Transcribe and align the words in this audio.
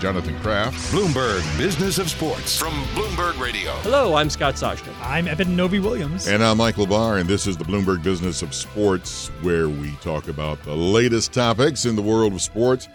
Jonathan 0.00 0.38
Kraft, 0.40 0.76
Bloomberg 0.92 1.40
Business 1.56 1.98
of 1.98 2.10
Sports 2.10 2.58
from 2.58 2.72
Bloomberg 2.94 3.38
Radio. 3.40 3.70
Hello, 3.76 4.14
I'm 4.14 4.28
Scott 4.28 4.54
Soshnick. 4.54 4.92
I'm 5.00 5.26
Eben 5.26 5.56
Novy-Williams. 5.56 6.26
and 6.26 6.42
I'm 6.42 6.58
Michael 6.58 6.86
Barr, 6.86 7.18
and 7.18 7.28
this 7.28 7.46
is 7.46 7.56
the 7.56 7.64
Bloomberg 7.64 8.02
Business 8.02 8.42
of 8.42 8.52
Sports, 8.54 9.28
where 9.40 9.68
we 9.68 9.92
talk 10.02 10.28
about 10.28 10.62
the 10.64 10.74
latest 10.74 11.32
topics 11.32 11.86
in 11.86 11.96
the 11.96 12.02
world 12.02 12.34
of 12.34 12.42
sports. 12.42 12.88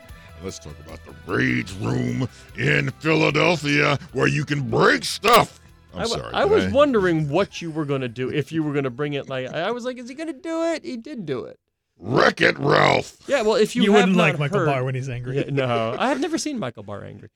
Let's 0.44 0.60
talk 0.60 0.76
about 0.86 1.00
the 1.06 1.14
Rage 1.32 1.74
Room 1.82 2.30
in 2.58 2.92
Philadelphia, 3.00 3.98
where 4.14 4.28
you 4.28 4.46
can 4.46 4.70
break 4.70 5.04
stuff. 5.04 5.60
I'm 5.94 6.02
I, 6.02 6.04
w- 6.04 6.22
sorry. 6.22 6.34
I 6.34 6.44
did 6.44 6.52
was 6.52 6.74
wondering 6.74 7.30
what 7.30 7.62
you 7.62 7.72
were 7.72 7.86
going 7.86 8.02
to 8.02 8.08
do 8.08 8.30
if 8.30 8.52
you 8.52 8.62
were 8.62 8.72
going 8.72 8.84
to 8.84 8.90
bring 8.92 9.14
it. 9.14 9.28
Like 9.28 9.48
I 9.48 9.72
was 9.72 9.84
like, 9.86 9.98
is 9.98 10.08
he 10.08 10.16
going 10.16 10.28
to 10.32 10.40
do 10.40 10.64
it? 10.74 10.86
He 10.86 10.98
did 10.98 11.26
do 11.26 11.46
it. 11.46 11.60
Wreck 12.00 12.40
it, 12.42 12.58
Ralph. 12.58 13.18
Yeah. 13.28 13.42
Well, 13.42 13.56
if 13.56 13.76
you, 13.76 13.84
You, 13.84 13.92
have 13.92 14.02
wouldn't 14.04 14.18
not 14.18 14.24
like 14.24 14.40
Michael 14.40 14.60
heard- 14.60 14.66
Barr 14.68 14.84
when 14.86 14.96
he's 14.96 15.10
angry. 15.10 15.38
Yeah, 15.38 15.50
no, 15.52 15.96
I 16.00 16.08
have 16.10 16.20
never 16.22 16.38
seen 16.38 16.58
Michael 16.58 16.84
Barr 16.84 17.04
angry. 17.04 17.30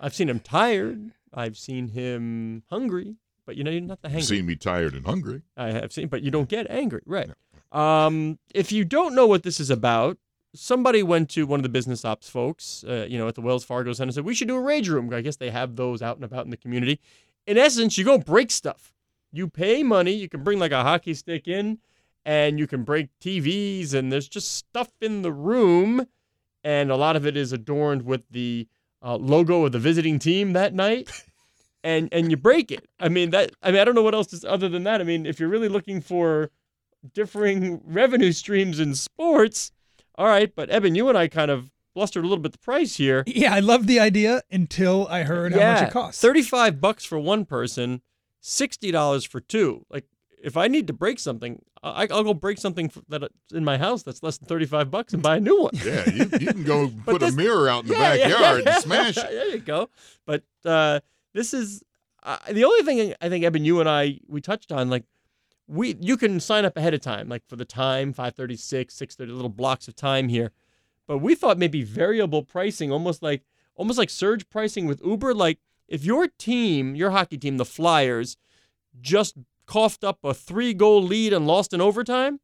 I've 0.00 0.14
seen 0.14 0.28
him 0.28 0.38
tired. 0.40 1.10
I've 1.32 1.58
seen 1.58 1.88
him 1.88 2.62
hungry. 2.70 3.16
But 3.46 3.56
you 3.56 3.64
know, 3.64 3.70
you're 3.70 3.80
not 3.80 4.00
the 4.02 4.08
hangry. 4.08 4.14
You've 4.14 4.24
seen 4.24 4.46
me 4.46 4.56
tired 4.56 4.94
and 4.94 5.04
hungry. 5.04 5.42
I 5.56 5.72
have 5.72 5.92
seen, 5.92 6.08
but 6.08 6.22
you 6.22 6.30
don't 6.30 6.48
get 6.48 6.66
angry, 6.70 7.02
right? 7.04 7.30
Um, 7.72 8.38
if 8.54 8.70
you 8.72 8.84
don't 8.84 9.14
know 9.14 9.26
what 9.26 9.42
this 9.42 9.58
is 9.60 9.68
about, 9.68 10.16
somebody 10.54 11.02
went 11.02 11.28
to 11.30 11.44
one 11.46 11.58
of 11.58 11.64
the 11.64 11.68
business 11.68 12.04
ops 12.04 12.28
folks, 12.30 12.84
uh, 12.88 13.06
you 13.08 13.18
know, 13.18 13.26
at 13.28 13.34
the 13.34 13.40
Wells 13.42 13.64
Fargo 13.64 13.92
Center, 13.92 14.08
and 14.08 14.14
said 14.14 14.24
we 14.24 14.34
should 14.34 14.48
do 14.48 14.54
a 14.56 14.60
rage 14.60 14.88
room. 14.88 15.12
I 15.12 15.20
guess 15.20 15.36
they 15.36 15.50
have 15.50 15.74
those 15.76 16.00
out 16.00 16.16
and 16.16 16.24
about 16.24 16.44
in 16.44 16.50
the 16.52 16.56
community. 16.56 17.00
In 17.46 17.58
essence, 17.58 17.98
you 17.98 18.04
go 18.04 18.16
break 18.16 18.50
stuff. 18.50 18.94
You 19.32 19.48
pay 19.48 19.82
money. 19.82 20.12
You 20.12 20.28
can 20.28 20.42
bring 20.44 20.58
like 20.60 20.72
a 20.72 20.82
hockey 20.84 21.12
stick 21.14 21.48
in, 21.48 21.78
and 22.24 22.58
you 22.58 22.66
can 22.66 22.84
break 22.84 23.08
TVs, 23.20 23.94
and 23.94 24.12
there's 24.12 24.28
just 24.28 24.54
stuff 24.54 24.90
in 25.00 25.22
the 25.22 25.32
room, 25.32 26.06
and 26.62 26.90
a 26.90 26.96
lot 26.96 27.16
of 27.16 27.26
it 27.26 27.36
is 27.36 27.52
adorned 27.52 28.02
with 28.02 28.28
the 28.30 28.66
uh, 29.02 29.16
logo 29.16 29.66
of 29.66 29.72
the 29.72 29.78
visiting 29.78 30.18
team 30.18 30.54
that 30.54 30.72
night 30.74 31.10
and 31.84 32.08
and 32.10 32.30
you 32.30 32.36
break 32.36 32.72
it. 32.72 32.88
I 32.98 33.08
mean 33.08 33.30
that. 33.30 33.52
I 33.62 33.70
mean 33.70 33.80
I 33.80 33.84
don't 33.84 33.94
know 33.94 34.02
what 34.02 34.14
else 34.14 34.32
is 34.32 34.44
other 34.44 34.68
than 34.68 34.82
that. 34.84 35.00
I 35.00 35.04
mean 35.04 35.26
if 35.26 35.38
you're 35.38 35.48
really 35.48 35.68
looking 35.68 36.00
for 36.00 36.50
differing 37.12 37.82
revenue 37.84 38.32
streams 38.32 38.80
in 38.80 38.94
sports, 38.94 39.70
all 40.16 40.26
right. 40.26 40.52
But 40.56 40.70
Eben, 40.70 40.94
you 40.94 41.08
and 41.08 41.18
I 41.18 41.28
kind 41.28 41.50
of 41.50 41.70
blustered 41.94 42.24
a 42.24 42.26
little 42.26 42.42
bit 42.42 42.52
the 42.52 42.58
price 42.58 42.96
here. 42.96 43.22
Yeah, 43.26 43.54
I 43.54 43.60
loved 43.60 43.86
the 43.86 44.00
idea 44.00 44.42
until 44.50 45.06
I 45.08 45.22
heard 45.22 45.52
how 45.52 45.58
much 45.58 45.82
it 45.82 45.92
costs. 45.92 46.20
Thirty-five 46.20 46.80
bucks 46.80 47.04
for 47.04 47.18
one 47.18 47.44
person, 47.44 48.00
sixty 48.40 48.90
dollars 48.90 49.24
for 49.24 49.40
two. 49.40 49.84
Like 49.90 50.06
if 50.44 50.56
I 50.56 50.68
need 50.68 50.86
to 50.88 50.92
break 50.92 51.18
something, 51.18 51.62
I, 51.82 52.06
I'll 52.10 52.22
go 52.22 52.34
break 52.34 52.58
something 52.58 52.86
f- 52.86 53.02
that's 53.08 53.28
in 53.52 53.64
my 53.64 53.78
house 53.78 54.02
that's 54.02 54.22
less 54.22 54.38
than 54.38 54.46
thirty-five 54.48 54.90
bucks 54.90 55.12
and 55.14 55.22
buy 55.22 55.36
a 55.38 55.40
new 55.40 55.62
one. 55.62 55.72
Yeah, 55.74 56.08
you, 56.10 56.28
you 56.38 56.52
can 56.52 56.64
go 56.64 56.90
put 57.04 57.20
this- 57.20 57.32
a 57.32 57.36
mirror 57.36 57.68
out 57.68 57.84
in 57.84 57.88
the 57.88 57.94
Yeah, 57.94 58.14
yeah, 58.14 58.28
backyard 58.28 58.62
yeah, 58.66 58.74
and 58.74 58.82
smash 58.88 59.16
it. 59.16 59.30
there 59.30 59.48
you 59.48 59.58
go. 59.58 59.88
But 60.26 60.42
uh, 60.64 61.00
this 61.32 61.54
is 61.54 61.82
uh, 62.22 62.38
the 62.50 62.64
only 62.64 62.82
thing 62.82 63.14
I 63.20 63.28
think, 63.28 63.44
Eben, 63.44 63.64
you 63.64 63.80
and 63.80 63.88
I 63.88 64.20
we 64.28 64.40
touched 64.40 64.70
on. 64.70 64.90
Like 64.90 65.04
we, 65.66 65.96
you 66.00 66.16
can 66.18 66.40
sign 66.40 66.64
up 66.66 66.76
ahead 66.76 66.92
of 66.94 67.00
time, 67.00 67.28
like 67.28 67.42
for 67.48 67.56
the 67.56 67.64
time, 67.64 68.12
five 68.12 68.34
thirty 68.34 68.56
six, 68.56 68.94
six 68.94 69.14
thirty, 69.16 69.32
little 69.32 69.48
blocks 69.48 69.88
of 69.88 69.96
time 69.96 70.28
here. 70.28 70.52
But 71.06 71.18
we 71.18 71.34
thought 71.34 71.58
maybe 71.58 71.82
variable 71.82 72.42
pricing, 72.42 72.92
almost 72.92 73.22
like 73.22 73.42
almost 73.76 73.98
like 73.98 74.10
surge 74.10 74.48
pricing 74.50 74.86
with 74.86 75.00
Uber. 75.04 75.32
Like 75.34 75.58
if 75.88 76.04
your 76.04 76.28
team, 76.28 76.94
your 76.94 77.10
hockey 77.10 77.38
team, 77.38 77.56
the 77.56 77.64
Flyers, 77.64 78.36
just 79.00 79.36
coughed 79.66 80.04
up 80.04 80.18
a 80.24 80.34
three 80.34 80.74
goal 80.74 81.02
lead 81.02 81.32
and 81.32 81.46
lost 81.46 81.72
in 81.72 81.80
overtime. 81.80 82.40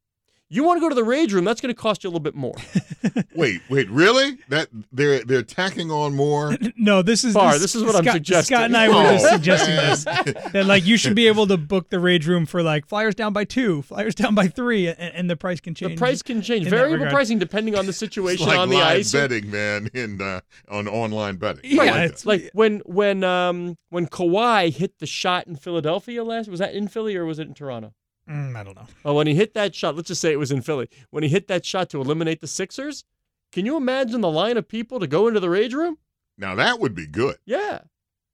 You 0.53 0.65
want 0.65 0.78
to 0.78 0.81
go 0.81 0.88
to 0.88 0.94
the 0.97 1.05
rage 1.05 1.33
room? 1.33 1.44
That's 1.44 1.61
going 1.61 1.72
to 1.72 1.81
cost 1.81 2.03
you 2.03 2.09
a 2.09 2.11
little 2.11 2.19
bit 2.21 2.34
more. 2.34 2.55
Wait, 3.37 3.61
wait, 3.71 3.88
really? 3.88 4.37
That 4.49 4.69
they're 4.93 5.25
they're 5.25 5.43
tacking 5.44 5.91
on 5.91 6.15
more. 6.15 6.56
No, 6.77 7.03
this 7.03 7.25
is 7.25 7.34
Barr, 7.34 7.59
this 7.59 7.75
is 7.75 7.83
what 7.84 7.94
I'm 7.94 8.03
Scott, 8.05 8.15
suggesting. 8.15 8.56
Scott 8.56 8.65
and 8.66 8.77
I 8.77 8.88
were 8.88 8.94
Oh, 8.94 9.12
just 9.12 9.28
suggesting 9.31 9.77
man. 9.77 9.91
this. 10.34 10.53
That 10.53 10.66
like 10.66 10.84
you 10.87 10.97
should 10.97 11.15
be 11.15 11.27
able 11.28 11.47
to 11.47 11.56
book 11.56 11.91
the 11.91 12.00
rage 12.00 12.27
room 12.27 12.47
for 12.47 12.62
like 12.62 12.87
flyers 12.87 13.15
down 13.15 13.33
by 13.33 13.44
two, 13.44 13.83
flyers 13.83 14.15
down 14.15 14.34
by 14.34 14.49
three, 14.49 14.88
and, 14.88 14.99
and 14.99 15.31
the 15.31 15.37
price 15.37 15.61
can 15.61 15.75
change. 15.75 15.93
The 15.93 15.97
price 15.99 16.22
can 16.22 16.43
change. 16.43 16.67
Variable 16.69 17.06
pricing 17.06 17.38
depending 17.38 17.77
on 17.77 17.87
the 17.87 17.93
situation 18.05 18.43
It's 18.44 18.49
like 18.49 18.59
on 18.59 18.71
the 18.71 18.77
live 18.77 18.99
ice. 19.00 19.12
betting, 19.12 19.50
man, 19.50 19.88
in 19.94 20.21
uh, 20.21 20.41
on 20.69 20.88
online 20.88 21.37
betting. 21.37 21.62
Yeah, 21.65 21.82
like 21.82 22.11
it's 22.11 22.22
that. 22.22 22.28
Like 22.28 22.50
when 22.55 22.81
when 22.87 23.22
um 23.25 23.77
when 23.91 24.06
Kawhi 24.06 24.72
hit 24.72 24.99
the 24.99 25.06
shot 25.06 25.47
in 25.47 25.56
Philadelphia 25.56 26.25
last 26.25 26.49
was 26.49 26.61
that 26.61 26.75
in 26.75 26.88
Philly 26.88 27.15
or 27.17 27.25
was 27.27 27.38
it 27.38 27.47
in 27.49 27.55
Toronto? 27.55 27.93
Mm, 28.28 28.56
I 28.56 28.62
don't 28.62 28.76
know. 28.76 28.86
Oh, 29.04 29.14
when 29.14 29.26
he 29.26 29.34
hit 29.34 29.54
that 29.54 29.75
shot, 29.75 29.97
let's 29.97 30.08
just 30.08 30.20
say 30.20 30.32
it 30.32 30.38
was 30.38 30.53
in 30.53 30.62
Philly. 30.62 30.88
When 31.10 31.22
he 31.22 31.28
hit 31.28 31.48
that 31.48 31.64
shot 31.64 31.91
to 31.91 32.00
eliminate 32.00 32.41
the 32.41 32.47
Sixers, 32.47 33.04
can 33.53 33.66
you 33.66 33.76
imagine 33.76 34.20
the 34.20 34.31
line 34.31 34.56
of 34.56 34.69
people 34.69 35.00
to 35.00 35.06
go 35.06 35.26
into 35.26 35.41
the 35.41 35.50
rage 35.50 35.75
room? 35.75 35.98
now 36.38 36.54
that 36.54 36.81
would 36.81 36.94
be 36.94 37.06
good. 37.06 37.36
Yeah. 37.44 37.81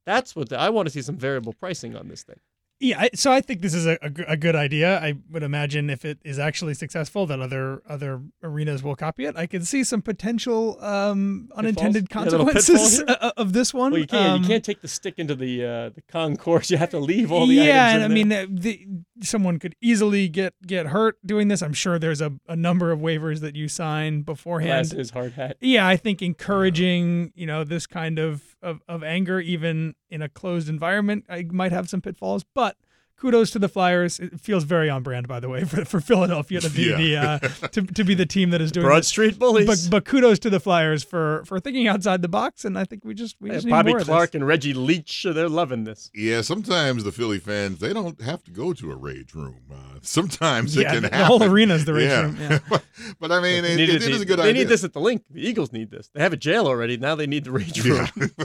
That's 0.04 0.36
what 0.36 0.48
the, 0.50 0.58
I 0.58 0.68
want 0.70 0.86
to 0.86 0.92
see 0.92 1.02
some 1.02 1.16
variable 1.16 1.52
pricing 1.52 1.96
on 1.96 2.06
this 2.06 2.22
thing. 2.22 2.36
Yeah, 2.78 3.00
I, 3.00 3.10
so 3.14 3.32
I 3.32 3.40
think 3.40 3.62
this 3.62 3.72
is 3.72 3.86
a, 3.86 3.96
a, 4.02 4.36
good 4.36 4.54
idea. 4.54 5.00
I 5.00 5.14
would 5.30 5.42
imagine 5.42 5.88
if 5.88 6.04
it 6.04 6.18
is 6.26 6.38
actually 6.38 6.74
successful, 6.74 7.24
that 7.24 7.40
other 7.40 7.82
other 7.88 8.20
arenas 8.42 8.82
will 8.82 8.94
copy 8.94 9.24
it. 9.24 9.34
I 9.34 9.46
can 9.46 9.64
see 9.64 9.82
some 9.82 10.02
potential 10.02 10.76
um, 10.84 11.48
unintended 11.56 12.06
Yeah, 12.10 12.20
little 12.24 12.44
consequences 12.44 12.98
pitfall 12.98 13.16
o- 13.22 13.32
of 13.42 13.54
this 13.54 13.72
one. 13.72 13.92
Well, 13.92 14.02
you 14.02 14.06
can't 14.06 14.26
Um, 14.34 14.42
you 14.42 14.46
can't 14.46 14.62
take 14.62 14.82
the 14.82 14.88
stick 14.88 15.14
into 15.16 15.34
the 15.34 15.64
uh, 15.64 15.88
the 15.88 16.02
concourse. 16.06 16.70
You 16.70 16.76
have 16.76 16.90
to 16.90 16.98
leave 16.98 17.32
all 17.32 17.46
the 17.46 17.54
yeah, 17.54 17.86
items. 17.88 17.94
and 17.94 18.02
I 18.02 18.06
in 18.06 18.28
mean, 18.28 18.32
uh, 18.32 18.46
the, 18.50 18.86
someone 19.22 19.58
could 19.58 19.74
easily 19.80 20.28
get 20.28 20.54
get 20.66 20.86
hurt 20.86 21.16
doing 21.24 21.48
this. 21.48 21.62
I'm 21.62 21.72
sure 21.72 21.98
there's 21.98 22.20
a, 22.20 22.32
a 22.48 22.56
number 22.56 22.92
of 22.92 23.00
waivers 23.00 23.40
that 23.40 23.56
you 23.56 23.68
sign 23.68 24.22
beforehand. 24.22 24.90
glasses, 24.90 25.10
hard 25.10 25.32
hat. 25.32 25.56
Yeah, 25.60 25.86
I 25.86 25.96
think 25.96 26.22
encouraging, 26.22 27.32
you 27.34 27.46
know, 27.46 27.64
this 27.64 27.86
kind 27.86 28.18
of, 28.18 28.56
of, 28.62 28.82
of 28.88 29.02
anger, 29.02 29.40
even 29.40 29.94
in 30.10 30.22
a 30.22 30.28
closed 30.28 30.68
environment, 30.68 31.24
I 31.28 31.46
might 31.50 31.72
have 31.72 31.88
some 31.88 32.00
pitfalls. 32.00 32.44
But 32.54 32.76
kudos 33.20 33.50
to 33.52 33.58
the 33.58 33.68
Flyers. 33.68 34.18
It 34.20 34.40
feels 34.40 34.64
very 34.64 34.88
on 34.90 35.02
brand, 35.02 35.26
by 35.28 35.40
the 35.40 35.48
way, 35.48 35.64
for, 35.64 35.84
for 35.84 36.00
Philadelphia 36.00 36.60
to 36.60 36.70
be 36.70 36.82
Yeah. 36.90 36.96
the 36.96 37.16
uh, 37.16 37.68
to, 37.68 37.82
to 37.82 38.04
be 38.04 38.14
the 38.14 38.26
team 38.26 38.50
that 38.50 38.60
is 38.60 38.70
doing 38.72 38.86
Broad 38.86 38.98
this. 39.00 39.08
Street 39.08 39.38
Bullies. 39.38 39.66
But 39.66 39.88
but 39.90 40.04
kudos 40.04 40.38
to 40.40 40.50
the 40.50 40.60
Flyers 40.60 41.02
for 41.02 41.44
for 41.46 41.58
thinking 41.60 41.88
outside 41.88 42.22
the 42.22 42.28
box, 42.28 42.64
and 42.64 42.78
I 42.78 42.84
think 42.84 43.04
we 43.04 43.14
just 43.14 43.36
we 43.40 43.48
Yeah, 43.48 43.54
just 43.56 43.66
need 43.66 43.72
Bobby 43.72 43.90
more 43.90 43.98
of 43.98 44.06
this. 44.06 44.08
Clark 44.12 44.34
and 44.34 44.46
Reggie 44.46 44.74
Leach, 44.74 45.24
they're 45.28 45.48
loving 45.48 45.84
this. 45.84 46.10
Yeah, 46.14 46.40
sometimes 46.42 47.04
the 47.04 47.12
Philly 47.12 47.38
fans 47.38 47.78
they 47.80 47.92
don't 47.92 48.20
have 48.20 48.42
to 48.44 48.50
go 48.50 48.72
to 48.72 48.90
a 48.92 48.96
rage 48.96 49.34
room. 49.34 49.60
Uh, 49.72 49.98
sometimes 50.02 50.76
Yeah, 50.76 50.82
it 50.90 50.92
can 50.92 51.02
the, 51.02 51.08
happen. 51.08 51.18
the 51.20 51.24
whole 51.26 51.42
arena's 51.42 51.84
the 51.84 51.94
rage 51.94 52.08
yeah. 52.10 52.22
room. 52.22 52.36
Yeah. 52.40 52.58
but 53.20 53.32
I 53.32 53.40
mean, 53.40 53.62
They 53.62 53.72
it, 53.72 53.76
need 53.76 53.88
it, 53.88 53.94
it- 53.96 54.02
it 54.02 54.10
is 54.12 54.20
a 54.20 54.24
good 54.26 54.38
they 54.38 54.42
idea. 54.44 54.52
They 54.52 54.58
need 54.60 54.68
this 54.68 54.84
at 54.84 54.92
the 54.92 55.00
link. 55.00 55.22
The 55.30 55.46
Eagles 55.46 55.72
need 55.72 55.90
this. 55.90 56.08
They 56.14 56.20
have 56.22 56.32
a 56.32 56.36
jail 56.36 56.66
already. 56.66 56.96
Now 56.96 57.14
they 57.14 57.26
need 57.26 57.44
the 57.44 57.50
rage 57.52 57.84
room. 57.84 58.08
Yeah. 58.16 58.44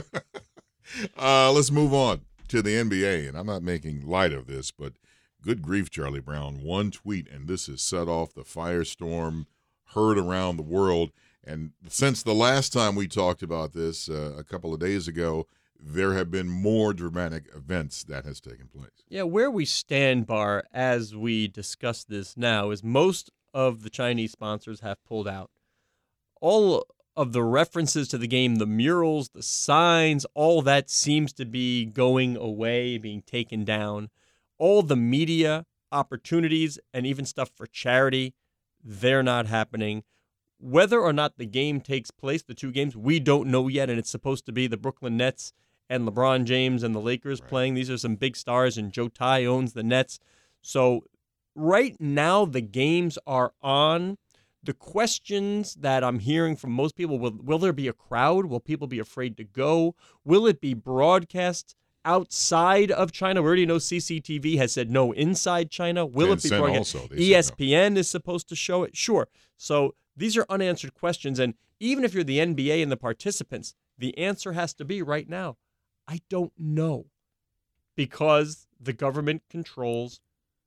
uh, 1.18 1.52
let's 1.52 1.70
move 1.70 1.94
on 1.94 2.20
to 2.52 2.60
the 2.60 2.74
NBA, 2.74 3.26
and 3.26 3.38
I'm 3.38 3.46
not 3.46 3.62
making 3.62 4.06
light 4.06 4.34
of 4.34 4.46
this, 4.46 4.70
but 4.70 4.92
good 5.42 5.62
grief, 5.62 5.88
Charlie 5.88 6.20
Brown. 6.20 6.62
One 6.62 6.90
tweet, 6.90 7.26
and 7.30 7.48
this 7.48 7.66
has 7.66 7.80
set 7.80 8.08
off 8.08 8.34
the 8.34 8.42
firestorm 8.42 9.46
heard 9.94 10.18
around 10.18 10.58
the 10.58 10.62
world. 10.62 11.12
And 11.42 11.70
since 11.88 12.22
the 12.22 12.34
last 12.34 12.70
time 12.70 12.94
we 12.94 13.08
talked 13.08 13.42
about 13.42 13.72
this 13.72 14.06
uh, 14.06 14.34
a 14.36 14.44
couple 14.44 14.74
of 14.74 14.80
days 14.80 15.08
ago, 15.08 15.46
there 15.80 16.12
have 16.12 16.30
been 16.30 16.48
more 16.50 16.92
dramatic 16.92 17.46
events 17.56 18.04
that 18.04 18.26
has 18.26 18.38
taken 18.38 18.68
place. 18.68 19.02
Yeah, 19.08 19.22
where 19.22 19.50
we 19.50 19.64
stand, 19.64 20.26
Barr, 20.26 20.64
as 20.74 21.16
we 21.16 21.48
discuss 21.48 22.04
this 22.04 22.36
now, 22.36 22.70
is 22.70 22.84
most 22.84 23.30
of 23.54 23.82
the 23.82 23.90
Chinese 23.90 24.32
sponsors 24.32 24.80
have 24.80 25.02
pulled 25.06 25.26
out. 25.26 25.50
All 26.42 26.84
of 27.16 27.32
the 27.32 27.42
references 27.42 28.08
to 28.08 28.18
the 28.18 28.26
game, 28.26 28.56
the 28.56 28.66
murals, 28.66 29.30
the 29.30 29.42
signs, 29.42 30.24
all 30.34 30.62
that 30.62 30.88
seems 30.88 31.32
to 31.34 31.44
be 31.44 31.84
going 31.84 32.36
away, 32.36 32.98
being 32.98 33.22
taken 33.22 33.64
down. 33.64 34.08
All 34.58 34.82
the 34.82 34.96
media 34.96 35.66
opportunities 35.90 36.78
and 36.94 37.06
even 37.06 37.26
stuff 37.26 37.50
for 37.54 37.66
charity, 37.66 38.34
they're 38.82 39.22
not 39.22 39.46
happening. 39.46 40.04
Whether 40.58 41.00
or 41.00 41.12
not 41.12 41.36
the 41.36 41.46
game 41.46 41.80
takes 41.80 42.10
place, 42.10 42.42
the 42.42 42.54
two 42.54 42.72
games, 42.72 42.96
we 42.96 43.20
don't 43.20 43.48
know 43.48 43.68
yet, 43.68 43.90
and 43.90 43.98
it's 43.98 44.10
supposed 44.10 44.46
to 44.46 44.52
be 44.52 44.66
the 44.66 44.76
Brooklyn 44.76 45.16
Nets 45.16 45.52
and 45.90 46.08
LeBron 46.08 46.44
James 46.44 46.82
and 46.82 46.94
the 46.94 47.00
Lakers 47.00 47.40
playing. 47.40 47.74
These 47.74 47.90
are 47.90 47.98
some 47.98 48.14
big 48.14 48.36
stars, 48.36 48.78
and 48.78 48.92
Joe 48.92 49.08
Tsai 49.08 49.44
owns 49.44 49.72
the 49.72 49.82
Nets. 49.82 50.18
So 50.62 51.04
right 51.54 51.96
now 52.00 52.44
the 52.44 52.60
games 52.60 53.18
are 53.26 53.52
on. 53.60 54.16
The 54.62 54.72
questions 54.72 55.74
that 55.74 56.04
I'm 56.04 56.20
hearing 56.20 56.56
from 56.56 56.72
most 56.72 56.96
people 56.96 57.18
will 57.18 57.36
will 57.42 57.58
there 57.58 57.72
be 57.72 57.88
a 57.88 57.92
crowd? 57.92 58.46
Will 58.46 58.60
people 58.60 58.86
be 58.86 58.98
afraid 58.98 59.36
to 59.38 59.44
go? 59.44 59.94
Will 60.24 60.46
it 60.46 60.60
be 60.60 60.74
broadcast 60.74 61.74
outside 62.04 62.90
of 62.90 63.12
China? 63.12 63.42
We 63.42 63.48
already 63.48 63.66
know 63.66 63.76
CCTV 63.76 64.58
has 64.58 64.72
said 64.72 64.90
no 64.90 65.12
inside 65.12 65.70
China. 65.70 66.06
Will 66.06 66.32
it 66.32 66.42
be 66.42 66.48
broadcast? 66.50 66.94
also, 66.94 67.08
said 67.08 67.18
no. 67.18 67.24
ESPN 67.24 67.96
is 67.96 68.08
supposed 68.08 68.48
to 68.48 68.56
show 68.56 68.84
it. 68.84 68.96
Sure. 68.96 69.28
So 69.56 69.94
these 70.16 70.36
are 70.36 70.46
unanswered 70.48 70.94
questions. 70.94 71.38
And 71.38 71.54
even 71.80 72.04
if 72.04 72.14
you're 72.14 72.24
the 72.24 72.38
NBA 72.38 72.82
and 72.82 72.92
the 72.92 72.96
participants, 72.96 73.74
the 73.98 74.16
answer 74.16 74.52
has 74.52 74.74
to 74.74 74.84
be 74.84 75.02
right 75.02 75.28
now 75.28 75.56
I 76.08 76.20
don't 76.28 76.52
know 76.58 77.06
because 77.96 78.66
the 78.80 78.92
government 78.92 79.42
controls 79.48 80.20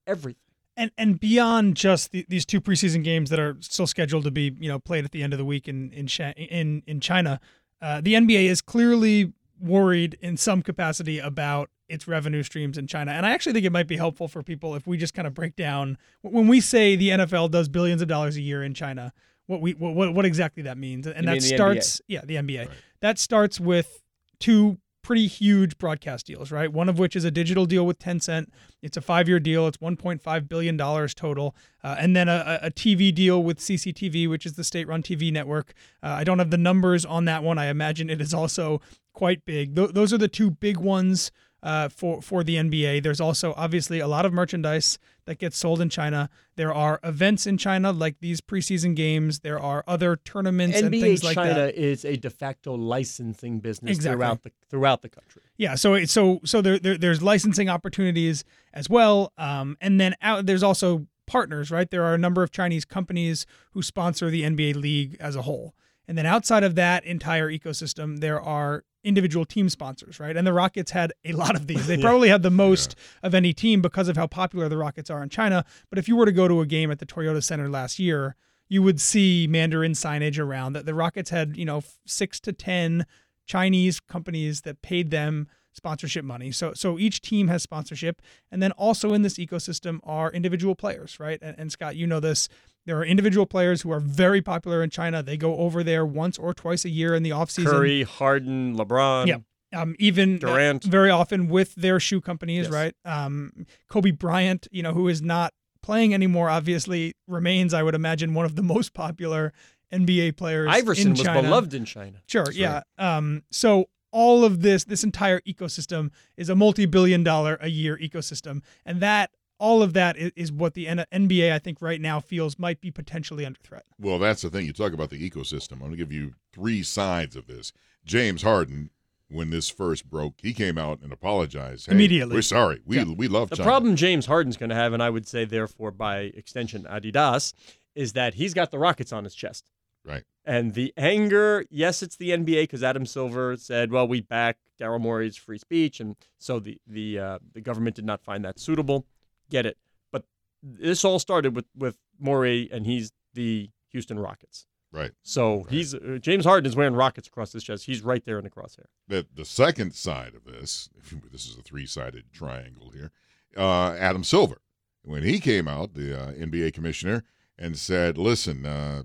everything. 0.08 0.45
And 0.78 0.92
and 0.98 1.20
beyond 1.20 1.76
just 1.76 2.12
the, 2.12 2.26
these 2.30 2.46
two 2.46 2.62
preseason 2.62 3.04
games 3.04 3.30
that 3.30 3.40
are 3.40 3.58
still 3.62 3.88
scheduled 3.88 4.24
to 4.26 4.32
be 4.32 4.56
you 4.60 4.70
know 4.70 4.80
played 4.80 5.06
at 5.06 5.12
the 5.12 5.24
end 5.24 5.34
of 5.34 5.40
the 5.40 5.46
week 5.46 5.68
in 5.68 5.92
in 5.92 6.08
in 6.36 6.84
in 6.86 7.00
China, 7.00 7.40
uh, 7.82 8.02
the 8.02 8.14
NBA 8.14 8.46
is 8.46 8.62
clearly 8.62 9.34
worried 9.60 10.18
in 10.22 10.38
some 10.38 10.62
capacity 10.62 11.20
about 11.20 11.70
its 11.88 12.08
revenue 12.08 12.44
streams 12.44 12.78
in 12.78 12.88
China. 12.88 13.12
And 13.12 13.26
I 13.26 13.32
actually 13.32 13.54
think 13.54 13.66
it 13.66 13.72
might 13.72 13.88
be 13.88 13.98
helpful 13.98 14.28
for 14.28 14.42
people 14.42 14.76
if 14.76 14.88
we 14.88 14.98
just 14.98 15.14
kind 15.14 15.28
of 15.28 15.34
break 15.34 15.56
down 15.56 15.98
when 16.22 16.48
we 16.48 16.60
say 16.60 16.96
the 16.96 17.10
NFL 17.10 17.52
does 17.52 17.70
billions 17.70 18.02
of 18.02 18.08
dollars 18.08 18.38
a 18.38 18.42
year 18.42 18.64
in 18.64 18.74
China, 18.74 19.14
what 19.46 19.62
we 19.62 19.74
what 19.74 20.14
what, 20.14 20.26
exactly 20.26 20.64
that 20.64 20.78
means. 20.78 21.06
And 21.08 21.16
You 21.18 21.26
that 21.26 21.32
mean 21.34 21.42
starts 21.42 22.02
yeah, 22.08 22.22
the 22.24 22.36
NBA. 22.36 22.68
Right. 22.68 22.70
That 23.02 23.20
starts 23.20 23.60
with 23.60 24.02
two 24.40 24.78
pretty 25.06 25.28
huge 25.28 25.78
broadcast 25.78 26.26
deals, 26.26 26.52
right? 26.52 26.74
One 26.74 26.90
of 26.90 26.98
which 26.98 27.16
is 27.16 27.24
a 27.26 27.30
digital 27.30 27.68
deal 27.68 27.86
with 27.86 28.00
Tencent. 28.00 28.48
It's 28.82 28.98
a 28.98 29.02
five-year 29.02 29.40
deal. 29.40 29.68
It's 29.68 29.78
1.5 29.78 30.50
billion 30.50 30.78
dollars 30.78 31.14
total, 31.14 31.56
uh, 31.84 31.96
and 32.00 32.16
then 32.16 32.28
a, 32.28 32.60
a 32.64 32.72
TV 32.72 33.14
deal 33.14 33.44
with 33.44 33.60
CCTV, 33.60 34.28
which 34.28 34.48
is 34.48 34.54
the 34.54 34.64
state-run 34.64 35.04
TV 35.04 35.32
network. 35.32 35.74
Uh, 36.02 36.08
I 36.08 36.24
don't 36.24 36.40
have 36.40 36.50
the 36.50 36.58
numbers 36.58 37.06
on 37.06 37.26
that 37.26 37.44
one. 37.44 37.60
I 37.60 37.68
imagine 37.68 38.10
it 38.10 38.20
is 38.20 38.34
also 38.34 38.82
quite 39.14 39.46
big. 39.46 39.76
Th- 39.76 39.92
those 39.92 40.12
are 40.12 40.18
the 40.18 40.28
two 40.28 40.50
big 40.50 40.78
ones 40.78 41.32
uh, 41.66 41.90
for 41.90 42.22
for 42.22 42.44
the 42.44 42.56
NBA. 42.56 43.02
There's 43.04 43.20
also 43.20 43.54
obviously 43.58 44.00
a 44.00 44.08
lot 44.08 44.26
of 44.26 44.32
merchandise 44.32 45.00
that 45.26 45.40
gets 45.40 45.58
sold 45.58 45.82
in 45.82 45.90
China. 45.90 46.30
There 46.56 46.72
are 46.72 47.00
events 47.04 47.48
in 47.48 47.58
China 47.58 47.92
like 47.92 48.18
these 48.22 48.40
preseason 48.40 48.96
games. 48.96 49.40
There 49.40 49.60
are 49.60 49.84
other 49.88 50.16
tournaments 50.16 50.80
and 50.80 50.94
NBA 50.94 51.02
things 51.02 51.24
like 51.24 51.36
that. 51.36 51.44
China 51.56 51.66
is 51.76 52.06
a 52.06 52.16
de 52.18 52.30
facto 52.30 52.76
licensing 52.76 53.60
business 53.60 53.98
Exactly. 53.98 54.16
throughout 54.16 54.44
the 54.44 54.52
throughout 54.70 55.02
the 55.02 55.10
country. 55.10 55.42
Yeah, 55.58 55.74
so 55.76 55.96
it- 55.96 56.10
so 56.10 56.40
so 56.46 56.62
there, 56.62 56.78
there 56.78 56.98
there's 56.98 57.24
licensing 57.24 57.68
opportunities 57.68 58.44
as 58.74 58.88
well, 58.90 59.34
um, 59.38 59.76
and 59.82 60.00
then 60.00 60.16
out 60.22 60.46
there's 60.46 60.64
also 60.64 61.08
partners, 61.26 61.72
right? 61.72 61.90
There 61.90 62.04
are 62.04 62.14
a 62.14 62.20
number 62.20 62.44
of 62.44 62.52
Chinese 62.52 62.86
companies 62.86 63.48
who 63.72 63.82
sponsor 63.82 64.30
the 64.30 64.44
NBA 64.44 64.76
league 64.76 65.18
as 65.20 65.36
a 65.36 65.42
whole, 65.42 65.74
and 66.08 66.16
then 66.16 66.28
outside 66.28 66.64
of 66.64 66.76
that 66.76 67.04
entire 67.06 67.50
ecosystem, 67.50 68.20
there 68.20 68.40
are 68.40 68.84
individual 69.06 69.46
team 69.46 69.70
sponsors, 69.70 70.20
right? 70.20 70.36
And 70.36 70.46
the 70.46 70.54
Rockets 70.54 70.92
had 70.92 71.14
a 71.24 71.32
lot 71.32 71.56
of 71.56 71.68
these. 71.68 71.88
They 71.88 71.98
probably 72.02 72.30
had 72.30 72.44
the 72.44 72.50
most 72.50 72.96
of 73.24 73.34
any 73.34 73.54
team 73.54 73.82
because 73.82 74.10
of 74.10 74.18
how 74.18 74.28
popular 74.28 74.68
the 74.68 74.78
Rockets 74.78 75.10
are 75.10 75.24
in 75.24 75.30
China. 75.30 75.64
But 75.90 76.00
if 76.00 76.08
you 76.08 76.16
were 76.16 76.26
to 76.26 76.32
go 76.32 76.48
to 76.48 76.62
a 76.62 76.66
game 76.66 76.92
at 76.92 77.00
the 77.00 77.06
Toyota 77.06 77.44
Center 77.44 77.70
last 77.70 78.00
year, 78.00 78.36
you 78.68 78.82
would 78.82 79.00
see 79.00 79.48
Mandarin 79.48 79.94
signage 79.94 80.40
around 80.40 80.74
that 80.74 80.86
the 80.86 80.94
Rockets 80.94 81.30
had, 81.30 81.56
you 81.56 81.66
know, 81.66 81.84
six 82.06 82.40
to 82.42 82.52
10 82.52 83.06
Chinese 83.46 84.00
companies 84.00 84.62
that 84.62 84.82
paid 84.82 85.12
them 85.12 85.48
sponsorship 85.72 86.24
money. 86.24 86.52
So 86.52 86.74
so 86.74 86.98
each 86.98 87.22
team 87.22 87.48
has 87.50 87.62
sponsorship. 87.62 88.22
And 88.52 88.64
then 88.64 88.72
also 88.72 89.14
in 89.14 89.22
this 89.22 89.36
ecosystem 89.36 90.00
are 90.04 90.32
individual 90.32 90.74
players, 90.74 91.20
right? 91.20 91.38
And, 91.42 91.56
and 91.60 91.72
Scott, 91.72 91.96
you 91.96 92.08
know 92.08 92.20
this. 92.20 92.50
There 92.86 92.98
are 93.00 93.06
individual 93.06 93.46
players 93.46 93.82
who 93.82 93.92
are 93.92 94.00
very 94.00 94.42
popular 94.42 94.84
in 94.84 94.90
China. 94.90 95.24
They 95.24 95.38
go 95.38 95.58
over 95.58 95.84
there 95.84 96.06
once 96.06 96.38
or 96.38 96.54
twice 96.54 96.86
a 96.86 96.90
year 96.90 97.16
in 97.16 97.24
the 97.24 97.32
offseason. 97.32 97.66
Curry, 97.72 98.04
Harden, 98.04 98.76
LeBron. 98.78 99.28
Yeah. 99.28 99.38
Um, 99.74 99.96
even 100.00 100.36
uh, 100.36 100.48
Durant. 100.48 100.84
very 100.84 101.10
often 101.10 101.48
with 101.50 101.76
their 101.76 102.00
shoe 102.00 102.22
companies, 102.22 102.66
Yes. 102.66 102.72
right? 102.74 102.96
Um, 103.04 103.66
Kobe 103.90 104.12
Bryant, 104.12 104.68
you 104.72 104.84
know, 104.84 104.94
who 104.94 105.08
is 105.08 105.22
not 105.22 105.54
playing 105.82 106.14
anymore, 106.14 106.50
obviously 106.50 107.14
remains, 107.28 107.74
I 107.74 107.84
would 107.84 107.96
imagine, 107.96 108.34
one 108.34 108.46
of 108.46 108.56
the 108.56 108.64
most 108.64 108.94
popular 108.94 109.52
NBA 109.92 110.38
players. 110.38 110.70
Iverson 110.72 111.08
in 111.08 111.12
was 111.14 111.24
China. 111.24 111.42
beloved 111.42 111.74
in 111.74 111.86
China. 111.86 112.20
Sure, 112.28 112.46
yeah. 112.54 112.84
Um, 112.98 113.44
so 113.52 113.86
all 114.12 114.46
of 114.46 114.62
this, 114.62 114.86
this 114.86 115.04
entire 115.04 115.42
ecosystem 115.42 116.10
is 116.38 116.48
a 116.50 116.56
multi-billion 116.56 117.24
dollar 117.24 117.58
a 117.60 117.68
year 117.68 117.98
ecosystem, 118.02 118.62
and 118.86 119.02
that 119.02 119.32
all 119.60 119.82
of 119.82 119.94
that 119.94 120.18
is, 120.18 120.32
is 120.36 120.52
what 120.52 120.74
the 120.74 120.86
NBA, 120.88 121.52
I 121.52 121.60
think, 121.60 121.82
right 121.82 122.02
now 122.02 122.20
feels 122.20 122.60
might 122.60 122.82
be 122.82 122.92
potentially 122.92 123.46
under 123.46 123.60
threat. 123.60 123.86
Well, 124.00 124.20
that's 124.20 124.42
the 124.42 124.50
thing. 124.50 124.66
You 124.66 124.74
talk 124.74 124.94
about 124.94 125.10
the 125.10 125.30
ecosystem. 125.30 125.74
I'm 125.74 125.80
going 125.80 125.92
to 125.92 125.98
give 125.98 126.12
you 126.12 126.34
three 126.54 126.84
sides 126.84 127.36
of 127.36 127.48
this. 127.48 127.72
James 128.06 128.42
Harden, 128.44 128.90
when 129.30 129.50
this 129.50 129.70
first 129.70 130.10
broke, 130.10 130.36
he 130.42 130.54
came 130.54 130.78
out 130.78 131.00
and 131.02 131.12
apologized. 131.12 131.88
Hey, 131.88 131.94
Immediately. 131.94 132.36
We're 132.36 132.42
sorry. 132.42 132.82
We 132.86 132.98
Yeah. 132.98 133.06
we 133.16 133.28
love 133.28 133.50
The 133.50 133.56
China. 133.58 133.68
problem 133.70 133.96
James 133.96 134.26
Harden's 134.26 134.58
going 134.58 134.70
to 134.70 134.76
have, 134.76 134.94
and 134.94 135.02
I 135.02 135.10
would 135.10 135.28
say 135.28 135.46
therefore 135.46 135.92
by 135.92 136.18
extension 136.36 136.84
Adidas, 136.84 137.54
is 137.96 138.14
that 138.14 138.34
he's 138.36 138.54
got 138.54 138.72
the 138.72 138.78
Rockets 138.80 139.12
on 139.14 139.24
his 139.24 139.34
chest. 139.34 139.72
Right. 140.04 140.24
And 140.46 140.76
the 140.76 140.94
anger, 140.98 141.66
yes, 141.72 142.04
it's 142.04 142.18
the 142.18 142.30
NBA 142.30 142.64
because 142.64 142.84
Adam 142.84 143.08
Silver 143.08 143.58
said, 143.58 143.90
"Well, 143.90 144.08
we 144.08 144.22
back 144.22 144.58
Daryl 144.80 145.02
Morey's 145.02 145.36
free 145.36 145.58
speech," 145.58 146.00
and 146.00 146.16
so 146.38 146.60
the 146.60 146.78
the 146.86 147.18
uh, 147.18 147.40
the 147.54 147.62
government 147.62 147.96
did 147.96 148.06
not 148.06 148.22
find 148.22 148.46
that 148.46 148.60
suitable. 148.60 149.08
Get 149.50 149.66
it? 149.66 149.78
But 150.12 150.26
this 150.64 151.04
all 151.06 151.20
started 151.20 151.56
with 151.56 151.66
with 151.76 151.98
Morey, 152.20 152.70
and 152.72 152.86
he's 152.86 153.12
the 153.34 153.70
Houston 153.90 154.20
Rockets. 154.20 154.66
Right. 154.92 155.12
So 155.24 155.58
Right. 155.64 155.70
he's 155.72 155.94
uh, 155.94 156.18
James 156.22 156.46
Harden 156.46 156.68
is 156.70 156.76
wearing 156.76 156.94
Rockets 156.96 157.28
across 157.28 157.52
his 157.52 157.64
chest. 157.64 157.86
He's 157.86 158.02
right 158.02 158.24
there 158.26 158.38
in 158.38 158.44
the 158.46 158.50
crosshair. 158.50 158.86
The 159.08 159.26
the 159.34 159.46
second 159.46 159.94
side 159.94 160.34
of 160.36 160.46
this, 160.46 160.90
this 161.32 161.46
is 161.46 161.58
a 161.58 161.62
three 161.62 161.86
sided 161.86 162.32
triangle 162.32 162.92
here. 162.92 163.12
Uh, 163.58 163.94
Adam 164.00 164.24
Silver, 164.24 164.62
when 165.04 165.24
he 165.24 165.40
came 165.40 165.68
out, 165.68 165.94
the 165.94 166.18
uh, 166.18 166.32
NBA 166.34 166.74
commissioner, 166.74 167.24
and 167.58 167.78
said, 167.78 168.18
"Listen, 168.18 168.66
uh, 168.66 169.04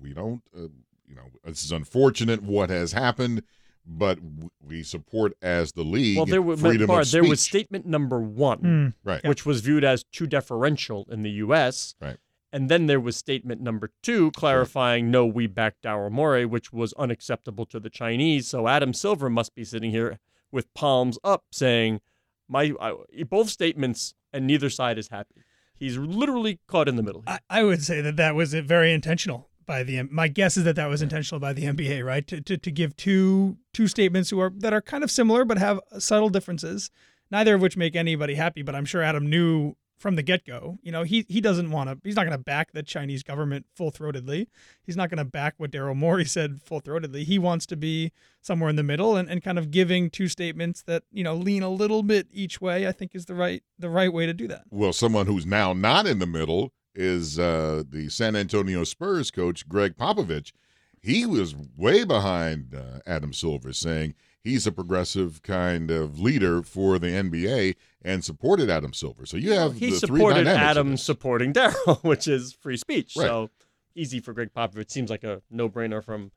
we 0.00 0.12
don't, 0.14 0.42
uh, 0.56 0.68
you 1.06 1.14
know, 1.14 1.24
this 1.44 1.64
is 1.64 1.72
unfortunate 1.72 2.42
what 2.42 2.70
has 2.70 2.92
happened, 2.92 3.42
but 3.86 4.18
we 4.64 4.82
support 4.82 5.36
as 5.42 5.72
the 5.72 5.82
league 5.82 6.16
Well, 6.16 6.26
there 6.26 6.42
was 6.42 6.60
freedom 6.60 6.86
Barr, 6.86 7.00
of 7.00 7.06
speech." 7.06 7.12
there 7.12 7.28
was 7.28 7.40
statement 7.40 7.86
number 7.86 8.20
one. 8.20 8.58
Hmm. 8.58 8.88
right. 9.08 9.24
which 9.24 9.44
was 9.44 9.60
viewed 9.60 9.84
as 9.84 10.04
too 10.04 10.26
deferential 10.26 11.06
in 11.10 11.22
the 11.22 11.30
U.S. 11.30 11.94
Right. 12.00 12.16
And 12.52 12.68
then 12.68 12.86
there 12.86 13.00
was 13.00 13.16
statement 13.16 13.62
number 13.62 13.90
two 14.02 14.30
clarifying, 14.32 15.10
no, 15.10 15.24
we 15.24 15.46
back 15.46 15.76
Daryl 15.82 16.10
Morey, 16.10 16.44
which 16.44 16.70
was 16.72 16.92
unacceptable 16.94 17.64
to 17.66 17.80
the 17.80 17.88
Chinese. 17.88 18.46
So 18.48 18.68
Adam 18.68 18.92
Silver 18.92 19.30
must 19.30 19.54
be 19.54 19.64
sitting 19.64 19.90
here 19.90 20.18
with 20.50 20.72
palms 20.74 21.18
up 21.24 21.44
saying, 21.50 22.02
my 22.48 22.74
I, 22.78 22.94
both 23.24 23.48
statements, 23.48 24.14
and 24.32 24.46
neither 24.46 24.68
side 24.68 24.98
is 24.98 25.08
happy. 25.08 25.36
He's 25.74 25.96
literally 25.96 26.60
caught 26.68 26.88
in 26.88 26.96
the 26.96 27.02
middle. 27.02 27.24
I, 27.26 27.38
I 27.48 27.62
would 27.64 27.82
say 27.82 28.02
that 28.02 28.16
that 28.16 28.34
was 28.34 28.52
very 28.52 28.92
intentional 28.92 29.48
by 29.66 29.82
the. 29.82 30.02
My 30.04 30.28
guess 30.28 30.56
is 30.56 30.64
that 30.64 30.76
that 30.76 30.86
was 30.86 31.02
intentional 31.02 31.40
by 31.40 31.52
the 31.52 31.64
NBA, 31.64 32.04
right? 32.04 32.26
To, 32.26 32.40
to, 32.40 32.56
to 32.56 32.70
give 32.70 32.96
two 32.96 33.58
two 33.72 33.88
statements 33.88 34.30
who 34.30 34.40
are 34.40 34.52
that 34.58 34.72
are 34.72 34.82
kind 34.82 35.04
of 35.04 35.10
similar 35.10 35.44
but 35.44 35.58
have 35.58 35.80
subtle 35.98 36.28
differences, 36.28 36.90
neither 37.30 37.54
of 37.54 37.60
which 37.60 37.76
make 37.76 37.96
anybody 37.96 38.34
happy. 38.34 38.62
But 38.62 38.74
I'm 38.74 38.84
sure 38.84 39.02
Adam 39.02 39.28
knew 39.28 39.76
from 40.02 40.16
the 40.16 40.22
get 40.22 40.44
go. 40.44 40.78
You 40.82 40.90
know, 40.90 41.04
he 41.04 41.24
he 41.28 41.40
doesn't 41.40 41.70
want 41.70 41.88
to. 41.88 41.96
He's 42.02 42.16
not 42.16 42.24
going 42.24 42.36
to 42.36 42.44
back 42.44 42.72
the 42.72 42.82
Chinese 42.82 43.22
government 43.22 43.66
full 43.74 43.92
throatedly. 43.92 44.48
He's 44.82 44.96
not 44.96 45.08
going 45.08 45.18
to 45.18 45.24
back 45.24 45.54
what 45.56 45.70
Daryl 45.70 45.96
Morey 45.96 46.24
said 46.26 46.60
full 46.62 46.82
throatedly. 46.82 47.24
He 47.24 47.38
wants 47.38 47.64
to 47.66 47.76
be 47.76 48.12
somewhere 48.42 48.68
in 48.68 48.76
the 48.76 48.82
middle 48.82 49.16
and, 49.16 49.30
and 49.30 49.42
kind 49.42 49.58
of 49.58 49.70
giving 49.70 50.10
two 50.10 50.28
statements 50.28 50.82
that 50.82 51.04
you 51.12 51.24
know 51.24 51.34
lean 51.34 51.62
a 51.62 51.70
little 51.70 52.02
bit 52.02 52.26
each 52.32 52.60
way. 52.60 52.86
I 52.86 52.92
think 52.92 53.14
is 53.14 53.26
the 53.26 53.34
right 53.34 53.62
the 53.78 53.88
right 53.88 54.12
way 54.12 54.26
to 54.26 54.34
do 54.34 54.48
that. 54.48 54.64
Well, 54.70 54.92
someone 54.92 55.26
who's 55.26 55.46
now 55.46 55.72
not 55.72 56.06
in 56.06 56.18
the 56.18 56.26
middle 56.26 56.72
is 56.94 57.38
uh, 57.38 57.82
the 57.88 58.08
San 58.08 58.36
Antonio 58.36 58.84
Spurs 58.84 59.30
coach, 59.30 59.68
Gregg 59.68 59.96
Popovich. 59.96 60.52
He 61.00 61.26
was 61.26 61.54
way 61.76 62.04
behind 62.04 62.74
uh, 62.74 63.00
Adam 63.06 63.32
Silver, 63.32 63.72
saying 63.72 64.14
he's 64.42 64.66
a 64.66 64.72
progressive 64.72 65.42
kind 65.42 65.90
of 65.90 66.20
leader 66.20 66.62
for 66.62 66.98
the 66.98 67.08
NBA 67.08 67.76
and 68.02 68.24
supported 68.24 68.70
Adam 68.70 68.92
Silver. 68.92 69.26
So 69.26 69.36
you 69.36 69.52
have 69.52 69.74
he 69.74 69.90
the 69.90 69.96
supported 69.96 70.44
dynamics 70.44 70.62
Adam 70.62 70.96
supporting 70.96 71.52
Daryl, 71.52 72.02
which 72.04 72.28
is 72.28 72.52
free 72.52 72.76
speech. 72.76 73.14
Right. 73.16 73.26
So 73.26 73.50
easy 73.94 74.20
for 74.20 74.32
Gregg 74.32 74.52
Popovich. 74.54 74.90
Seems 74.90 75.10
like 75.10 75.24
a 75.24 75.42
no-brainer 75.50 76.04
from, 76.04 76.30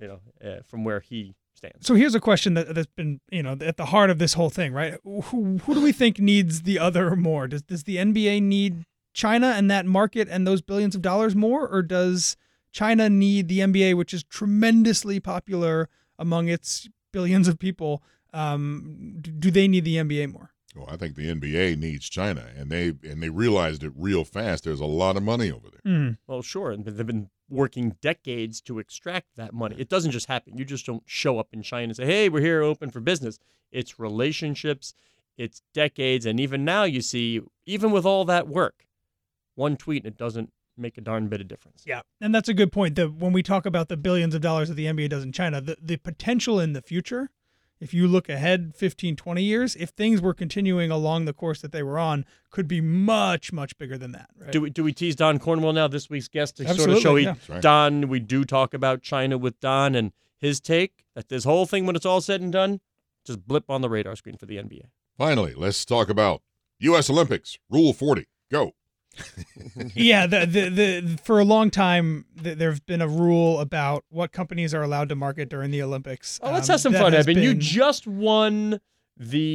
you 0.00 0.08
know, 0.08 0.20
uh, 0.44 0.62
from 0.66 0.84
where 0.84 1.00
he 1.00 1.34
stands. 1.54 1.86
So 1.86 1.94
here's 1.94 2.14
a 2.14 2.20
question 2.20 2.54
that, 2.54 2.74
that's 2.74 2.86
been, 2.86 3.20
you 3.30 3.42
know, 3.42 3.56
at 3.60 3.76
the 3.76 3.86
heart 3.86 4.10
of 4.10 4.18
this 4.18 4.34
whole 4.34 4.50
thing, 4.50 4.72
right? 4.72 4.98
Who, 5.04 5.58
who 5.58 5.74
do 5.74 5.80
we 5.80 5.92
think 5.92 6.18
needs 6.18 6.62
the 6.62 6.78
other 6.78 7.16
more? 7.16 7.48
Does 7.48 7.62
does 7.62 7.84
the 7.84 7.96
NBA 7.96 8.42
need 8.42 8.84
China 9.12 9.48
and 9.48 9.70
that 9.70 9.86
market 9.86 10.28
and 10.30 10.46
those 10.46 10.62
billions 10.62 10.94
of 10.94 11.02
dollars 11.02 11.34
more, 11.34 11.68
or 11.68 11.82
does 11.82 12.36
China 12.72 13.08
need 13.10 13.48
the 13.48 13.60
NBA, 13.60 13.94
which 13.94 14.14
is 14.14 14.24
tremendously 14.24 15.20
popular 15.20 15.88
among 16.18 16.48
its 16.48 16.88
billions 17.12 17.48
of 17.48 17.58
people? 17.58 18.02
Um, 18.32 19.18
do 19.20 19.50
they 19.50 19.68
need 19.68 19.84
the 19.84 19.96
NBA 19.96 20.32
more? 20.32 20.52
Well, 20.74 20.88
I 20.88 20.96
think 20.96 21.16
the 21.16 21.28
NBA 21.34 21.78
needs 21.78 22.08
China, 22.08 22.46
and 22.56 22.70
they 22.70 22.94
and 23.04 23.22
they 23.22 23.28
realized 23.28 23.84
it 23.84 23.92
real 23.94 24.24
fast. 24.24 24.64
There's 24.64 24.80
a 24.80 24.86
lot 24.86 25.16
of 25.16 25.22
money 25.22 25.50
over 25.50 25.68
there. 25.70 25.92
Mm. 25.92 26.16
Well, 26.26 26.40
sure, 26.40 26.70
and 26.70 26.84
they've 26.84 27.06
been 27.06 27.28
working 27.50 27.96
decades 28.00 28.62
to 28.62 28.78
extract 28.78 29.36
that 29.36 29.52
money. 29.52 29.76
It 29.78 29.90
doesn't 29.90 30.12
just 30.12 30.26
happen. 30.26 30.56
You 30.56 30.64
just 30.64 30.86
don't 30.86 31.02
show 31.04 31.38
up 31.38 31.48
in 31.52 31.62
China 31.62 31.88
and 31.88 31.96
say, 31.96 32.06
"Hey, 32.06 32.30
we're 32.30 32.40
here 32.40 32.62
open 32.62 32.90
for 32.90 33.00
business." 33.00 33.38
It's 33.70 33.98
relationships, 33.98 34.94
it's 35.36 35.60
decades, 35.74 36.24
and 36.24 36.40
even 36.40 36.64
now 36.64 36.84
you 36.84 37.02
see, 37.02 37.42
even 37.66 37.90
with 37.90 38.06
all 38.06 38.24
that 38.24 38.48
work, 38.48 38.86
one 39.62 39.76
tweet 39.76 40.04
and 40.04 40.12
it 40.12 40.18
doesn't 40.18 40.52
make 40.76 40.98
a 40.98 41.00
darn 41.00 41.28
bit 41.28 41.40
of 41.40 41.46
difference. 41.46 41.84
Yeah, 41.86 42.02
and 42.20 42.34
that's 42.34 42.48
a 42.48 42.54
good 42.54 42.72
point. 42.72 42.96
That 42.96 43.14
when 43.14 43.32
we 43.32 43.42
talk 43.42 43.64
about 43.64 43.88
the 43.88 43.96
billions 43.96 44.34
of 44.34 44.40
dollars 44.40 44.68
that 44.68 44.74
the 44.74 44.86
NBA 44.86 45.10
does 45.10 45.22
in 45.22 45.32
China, 45.32 45.60
the, 45.60 45.76
the 45.80 45.96
potential 45.96 46.58
in 46.58 46.72
the 46.72 46.82
future, 46.82 47.30
if 47.80 47.94
you 47.94 48.08
look 48.08 48.28
ahead 48.28 48.74
15, 48.74 49.16
20 49.16 49.42
years, 49.42 49.76
if 49.76 49.90
things 49.90 50.20
were 50.20 50.34
continuing 50.34 50.90
along 50.90 51.24
the 51.24 51.32
course 51.32 51.60
that 51.60 51.72
they 51.72 51.82
were 51.82 51.98
on, 51.98 52.24
could 52.50 52.66
be 52.66 52.80
much, 52.80 53.52
much 53.52 53.76
bigger 53.78 53.96
than 53.96 54.12
that. 54.12 54.30
Right? 54.36 54.52
Do 54.52 54.62
we 54.62 54.70
do 54.70 54.82
we 54.82 54.92
tease 54.92 55.14
Don 55.14 55.38
Cornwell 55.38 55.72
now, 55.72 55.88
this 55.88 56.10
week's 56.10 56.28
guest, 56.28 56.56
to 56.56 56.64
Absolutely, 56.66 56.94
sort 56.94 56.96
of 56.96 57.02
show 57.02 57.16
yeah. 57.16 57.34
he, 57.46 57.52
right. 57.52 57.62
Don? 57.62 58.08
We 58.08 58.18
do 58.18 58.44
talk 58.44 58.74
about 58.74 59.02
China 59.02 59.38
with 59.38 59.60
Don 59.60 59.94
and 59.94 60.12
his 60.38 60.60
take 60.60 61.04
that 61.14 61.28
this 61.28 61.44
whole 61.44 61.66
thing, 61.66 61.86
when 61.86 61.94
it's 61.94 62.06
all 62.06 62.20
said 62.20 62.40
and 62.40 62.52
done, 62.52 62.80
just 63.24 63.46
blip 63.46 63.70
on 63.70 63.80
the 63.80 63.88
radar 63.88 64.16
screen 64.16 64.36
for 64.36 64.46
the 64.46 64.56
NBA. 64.56 64.86
Finally, 65.16 65.54
let's 65.54 65.84
talk 65.84 66.08
about 66.08 66.42
U.S. 66.80 67.08
Olympics 67.08 67.58
Rule 67.70 67.92
40. 67.92 68.26
Go. 68.50 68.72
Yeah, 69.94 70.26
the, 70.26 70.46
the 70.46 70.68
the 70.68 71.18
for 71.24 71.38
a 71.40 71.44
long 71.44 71.70
time 71.70 72.24
th- 72.42 72.58
there's 72.58 72.80
been 72.80 73.00
a 73.02 73.08
rule 73.08 73.60
about 73.60 74.04
what 74.08 74.32
companies 74.32 74.74
are 74.74 74.82
allowed 74.82 75.08
to 75.10 75.14
market 75.14 75.48
during 75.48 75.70
the 75.70 75.82
Olympics. 75.82 76.38
Oh, 76.42 76.52
let's 76.52 76.68
Um, 76.68 76.74
have 76.74 76.80
some 76.80 76.92
fun, 76.94 77.14
Eben. 77.14 77.38
You 77.42 77.54
just 77.54 78.06
won 78.06 78.80
the 79.16 79.54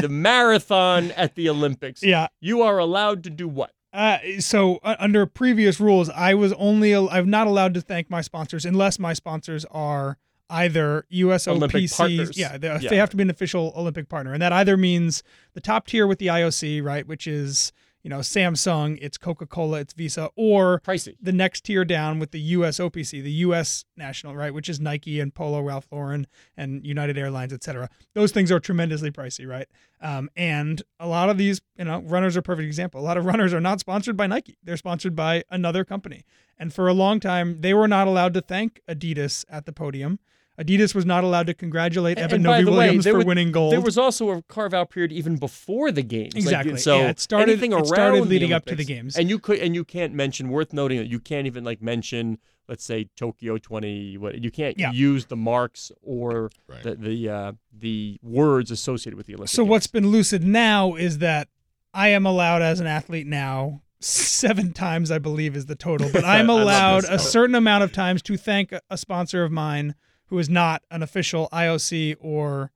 the 0.00 0.08
marathon 0.08 1.10
at 1.12 1.34
the 1.34 1.48
Olympics. 1.48 2.02
yeah. 2.02 2.28
You 2.40 2.62
are 2.62 2.78
allowed 2.78 3.24
to 3.24 3.30
do 3.30 3.48
what? 3.48 3.72
Uh, 3.92 4.18
so 4.38 4.78
uh, 4.84 4.94
under 5.00 5.26
previous 5.26 5.80
rules, 5.80 6.08
I 6.10 6.34
was 6.34 6.52
only 6.54 6.94
I'm 6.94 7.30
not 7.30 7.46
allowed 7.46 7.74
to 7.74 7.80
thank 7.80 8.08
my 8.10 8.20
sponsors 8.20 8.64
unless 8.64 8.98
my 8.98 9.12
sponsors 9.12 9.64
are 9.70 10.16
either 10.48 11.06
US 11.10 11.46
Olympic 11.48 11.84
USOPC. 11.84 11.96
partners. 11.96 12.38
Yeah, 12.38 12.58
they, 12.58 12.68
Yeah. 12.68 12.90
they 12.90 12.96
have 12.96 13.10
to 13.10 13.16
be 13.16 13.22
an 13.22 13.30
official 13.30 13.72
Olympic 13.76 14.08
partner, 14.08 14.32
and 14.32 14.42
that 14.42 14.52
either 14.52 14.76
means 14.76 15.22
the 15.54 15.60
top 15.60 15.86
tier 15.86 16.06
with 16.06 16.18
the 16.18 16.26
IOC, 16.26 16.82
right, 16.82 17.06
which 17.06 17.26
is 17.26 17.72
you 18.02 18.10
know 18.10 18.18
Samsung, 18.18 18.98
it's 19.00 19.18
Coca 19.18 19.46
Cola, 19.46 19.80
it's 19.80 19.92
Visa, 19.92 20.30
or 20.36 20.80
Pricey. 20.80 21.16
the 21.20 21.32
next 21.32 21.64
tier 21.64 21.84
down 21.84 22.18
with 22.18 22.30
the 22.30 22.40
U.S. 22.40 22.78
OPC, 22.78 23.22
the 23.22 23.32
US 23.32 23.84
national, 23.96 24.36
right, 24.36 24.52
which 24.52 24.68
is 24.68 24.80
Nike 24.80 25.20
and 25.20 25.34
Polo, 25.34 25.60
Ralph 25.60 25.86
Lauren, 25.90 26.26
and 26.56 26.86
United 26.86 27.18
Airlines, 27.18 27.52
etc. 27.52 27.88
Those 28.14 28.32
things 28.32 28.50
are 28.50 28.60
tremendously 28.60 29.10
pricey, 29.10 29.46
right? 29.46 29.68
Um, 30.00 30.30
and 30.36 30.82
a 30.98 31.06
lot 31.06 31.28
of 31.28 31.36
these, 31.36 31.60
you 31.76 31.84
know, 31.84 32.00
runners 32.00 32.36
are 32.36 32.40
a 32.40 32.42
perfect 32.42 32.66
example. 32.66 33.00
A 33.00 33.02
lot 33.02 33.16
of 33.16 33.24
runners 33.26 33.52
are 33.52 33.60
not 33.60 33.80
sponsored 33.80 34.16
by 34.16 34.26
Nike; 34.26 34.56
they're 34.62 34.76
sponsored 34.76 35.14
by 35.14 35.44
another 35.50 35.84
company. 35.84 36.24
And 36.58 36.72
for 36.72 36.88
a 36.88 36.94
long 36.94 37.20
time, 37.20 37.60
they 37.60 37.72
were 37.72 37.88
not 37.88 38.06
allowed 38.06 38.34
to 38.34 38.40
thank 38.40 38.80
Adidas 38.88 39.44
at 39.48 39.66
the 39.66 39.72
podium. 39.72 40.18
Adidas 40.60 40.94
was 40.94 41.06
not 41.06 41.24
allowed 41.24 41.46
to 41.46 41.54
congratulate 41.54 42.18
And- 42.18 42.24
Eben 42.24 42.34
and 42.36 42.42
Novy 42.44 42.64
the 42.64 42.70
way, 42.70 42.76
Williams 42.86 43.06
for 43.06 43.16
was- 43.16 43.24
winning 43.24 43.50
gold. 43.50 43.72
There 43.72 43.80
was 43.80 43.96
also 43.96 44.30
a 44.30 44.42
carve 44.42 44.74
out 44.74 44.90
period 44.90 45.10
even 45.12 45.36
before 45.36 45.90
the 45.90 46.02
games. 46.02 46.34
Like, 46.34 46.42
Exactly. 46.44 46.76
so 46.76 46.98
Yeah, 46.98 47.08
it 47.10 47.18
started- 47.20 47.50
anything 47.52 47.72
it 47.72 47.86
started 47.86 48.22
the 48.24 48.28
leading 48.28 48.52
up 48.52 48.66
to 48.66 48.74
the 48.74 48.84
games. 48.84 49.16
And 49.16 49.30
you 49.30 49.38
could 49.38 49.58
and 49.58 49.74
you 49.74 49.84
can't 49.84 50.12
mention 50.14 50.48
worth 50.50 50.72
noting 50.72 50.98
that 50.98 51.08
you 51.08 51.18
can't 51.20 51.46
even 51.46 51.64
like 51.64 51.80
mention 51.82 52.38
let's 52.68 52.84
say 52.84 53.08
Tokyo 53.16 53.58
20 53.58 54.16
what 54.16 54.40
you 54.44 54.50
can't 54.50 54.78
Yeah. 54.78 54.92
use 54.92 55.26
the 55.26 55.34
marks 55.36 55.90
or 56.02 56.50
Right. 56.68 56.82
the 56.84 56.94
the 56.94 57.28
uh, 57.28 57.52
the 57.76 58.18
words 58.22 58.70
associated 58.70 59.16
with 59.16 59.26
the 59.26 59.34
Olympics. 59.34 59.52
So 59.52 59.64
what's 59.64 59.86
been 59.88 60.06
lucid 60.08 60.44
now 60.44 60.94
is 60.94 61.18
that 61.18 61.48
I 61.92 62.10
am 62.10 62.24
allowed 62.26 62.62
as 62.62 62.78
an 62.78 62.86
athlete 62.86 63.26
now 63.26 63.82
seven 63.98 64.72
times 64.72 65.10
I 65.10 65.18
believe 65.18 65.56
is 65.56 65.66
the 65.66 65.74
total, 65.74 66.10
but 66.12 66.24
I'm 66.36 66.48
allowed 66.48 67.04
a 67.04 67.18
certain 67.18 67.54
amount 67.56 67.82
of 67.84 67.92
times 67.92 68.22
to 68.22 68.36
thank 68.36 68.70
a- 68.72 68.80
a 68.88 68.96
sponsor 68.96 69.42
of 69.42 69.50
mine 69.50 69.94
who 70.30 70.38
is 70.38 70.48
not 70.48 70.82
an 70.90 71.02
official 71.02 71.48
IOC 71.52 72.16
or 72.20 72.70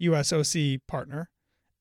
USOC 0.00 0.80
partner. 0.88 1.28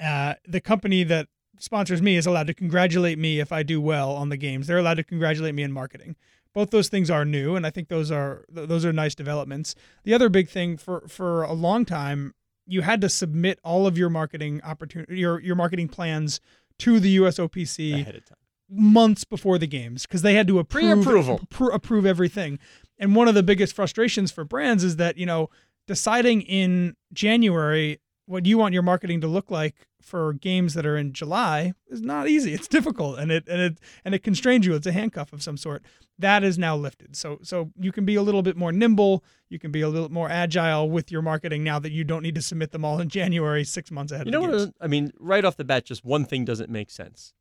Uh, 0.03 0.33
the 0.47 0.61
company 0.61 1.03
that 1.03 1.27
sponsors 1.59 2.01
me 2.01 2.15
is 2.15 2.25
allowed 2.25 2.47
to 2.47 2.53
congratulate 2.53 3.17
me 3.17 3.39
if 3.39 3.51
I 3.51 3.63
do 3.63 3.79
well 3.81 4.11
on 4.11 4.29
the 4.29 4.37
games. 4.37 4.67
They're 4.67 4.77
allowed 4.77 4.95
to 4.95 5.03
congratulate 5.03 5.55
me 5.55 5.63
in 5.63 5.71
marketing. 5.71 6.15
Both 6.53 6.71
those 6.71 6.89
things 6.89 7.09
are 7.11 7.25
new, 7.25 7.55
and 7.55 7.65
I 7.65 7.69
think 7.69 7.89
those 7.89 8.11
are 8.11 8.45
th- 8.53 8.67
those 8.67 8.83
are 8.83 8.91
nice 8.91 9.13
developments. 9.13 9.75
The 10.03 10.13
other 10.13 10.29
big 10.29 10.49
thing 10.49 10.77
for 10.77 11.03
for 11.07 11.43
a 11.43 11.53
long 11.53 11.85
time, 11.85 12.33
you 12.65 12.81
had 12.81 13.01
to 13.01 13.09
submit 13.09 13.59
all 13.63 13.85
of 13.85 13.97
your 13.97 14.09
marketing 14.09 14.61
opportunity 14.63 15.17
your 15.19 15.39
your 15.41 15.55
marketing 15.55 15.89
plans 15.89 16.39
to 16.79 16.99
the 16.99 17.17
USOPC 17.17 18.01
ahead 18.01 18.15
of 18.15 18.25
time. 18.25 18.37
months 18.69 19.25
before 19.25 19.57
the 19.59 19.67
games 19.67 20.03
because 20.07 20.21
they 20.23 20.33
had 20.33 20.47
to 20.47 20.57
approve 20.59 21.03
Pre-approval. 21.03 21.39
appro- 21.39 21.73
approve 21.73 22.05
everything. 22.05 22.57
And 22.99 23.15
one 23.15 23.27
of 23.27 23.33
the 23.33 23.43
biggest 23.43 23.75
frustrations 23.75 24.31
for 24.31 24.43
brands 24.43 24.83
is 24.83 24.97
that 24.97 25.17
you 25.17 25.25
know 25.25 25.49
deciding 25.87 26.41
in 26.41 26.95
January 27.13 27.99
what 28.25 28.45
you 28.45 28.59
want 28.59 28.73
your 28.73 28.83
marketing 28.83 29.21
to 29.21 29.27
look 29.27 29.49
like 29.49 29.87
for 29.99 30.33
games 30.33 30.75
that 30.75 30.85
are 30.85 30.95
in 30.95 31.13
July 31.13 31.73
is 31.89 32.01
not 32.01 32.29
easy. 32.29 32.53
It's 32.53 32.67
difficult 32.67 33.17
and 33.17 33.31
it 33.31 33.47
and 33.47 33.59
it 33.59 33.79
and 34.05 34.13
it 34.13 34.23
constrains 34.23 34.65
you. 34.65 34.75
It's 34.75 34.85
a 34.85 34.91
handcuff 34.91 35.33
of 35.33 35.41
some 35.41 35.57
sort. 35.57 35.83
That 36.19 36.43
is 36.43 36.57
now 36.57 36.75
lifted. 36.75 37.15
So 37.15 37.39
so 37.41 37.71
you 37.79 37.91
can 37.91 38.05
be 38.05 38.15
a 38.15 38.21
little 38.21 38.43
bit 38.43 38.55
more 38.55 38.71
nimble. 38.71 39.23
You 39.49 39.57
can 39.57 39.71
be 39.71 39.81
a 39.81 39.89
little 39.89 40.11
more 40.11 40.29
agile 40.29 40.89
with 40.89 41.11
your 41.11 41.23
marketing 41.23 41.63
now 41.63 41.79
that 41.79 41.91
you 41.91 42.03
don't 42.03 42.21
need 42.21 42.35
to 42.35 42.41
submit 42.41 42.71
them 42.71 42.85
all 42.85 42.99
in 42.99 43.09
January, 43.09 43.63
six 43.63 43.89
months 43.89 44.11
ahead. 44.11 44.27
You 44.27 44.35
of 44.37 44.43
know 44.43 44.57
what? 44.57 44.73
I 44.79 44.87
mean, 44.87 45.11
right 45.19 45.43
off 45.43 45.57
the 45.57 45.63
bat, 45.63 45.85
just 45.85 46.05
one 46.05 46.25
thing 46.25 46.45
doesn't 46.45 46.69
make 46.69 46.91
sense. 46.91 47.33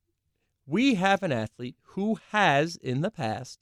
We 0.67 0.95
have 0.95 1.23
an 1.23 1.33
athlete 1.33 1.77
who 1.93 2.19
has, 2.31 2.77
in 2.77 3.01
the 3.01 3.11
past, 3.11 3.61